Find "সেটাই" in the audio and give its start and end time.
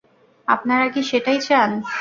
1.03-1.39